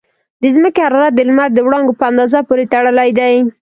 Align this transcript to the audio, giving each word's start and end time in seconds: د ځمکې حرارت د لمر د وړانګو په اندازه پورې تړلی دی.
د 0.41 0.43
ځمکې 0.55 0.81
حرارت 0.87 1.13
د 1.15 1.19
لمر 1.27 1.49
د 1.53 1.59
وړانګو 1.65 1.97
په 1.99 2.03
اندازه 2.11 2.39
پورې 2.47 2.69
تړلی 2.73 3.09
دی. 3.19 3.33